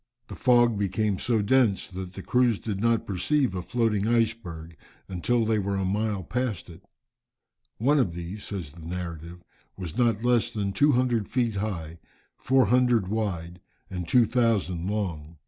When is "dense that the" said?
1.43-2.23